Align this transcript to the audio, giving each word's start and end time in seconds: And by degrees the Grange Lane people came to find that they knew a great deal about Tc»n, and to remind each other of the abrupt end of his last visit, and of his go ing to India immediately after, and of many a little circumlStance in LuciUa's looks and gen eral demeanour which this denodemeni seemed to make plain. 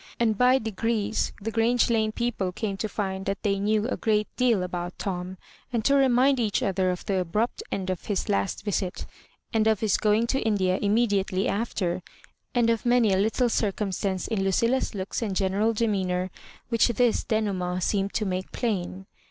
And 0.19 0.35
by 0.35 0.57
degrees 0.57 1.31
the 1.39 1.51
Grange 1.51 1.91
Lane 1.91 2.11
people 2.11 2.51
came 2.51 2.75
to 2.77 2.89
find 2.89 3.27
that 3.27 3.43
they 3.43 3.59
knew 3.59 3.87
a 3.87 3.95
great 3.97 4.27
deal 4.35 4.63
about 4.63 4.97
Tc»n, 4.97 5.37
and 5.71 5.85
to 5.85 5.93
remind 5.95 6.39
each 6.39 6.63
other 6.63 6.89
of 6.89 7.05
the 7.05 7.19
abrupt 7.19 7.61
end 7.71 7.91
of 7.91 8.05
his 8.05 8.27
last 8.27 8.63
visit, 8.65 9.05
and 9.53 9.67
of 9.67 9.81
his 9.81 9.97
go 9.97 10.11
ing 10.15 10.25
to 10.25 10.41
India 10.41 10.79
immediately 10.81 11.47
after, 11.47 12.01
and 12.55 12.67
of 12.71 12.83
many 12.83 13.13
a 13.13 13.17
little 13.17 13.47
circumlStance 13.47 14.27
in 14.27 14.39
LuciUa's 14.39 14.95
looks 14.95 15.21
and 15.21 15.35
gen 15.35 15.51
eral 15.51 15.75
demeanour 15.75 16.31
which 16.69 16.87
this 16.87 17.23
denodemeni 17.23 17.79
seemed 17.83 18.13
to 18.15 18.25
make 18.25 18.51
plain. 18.51 19.05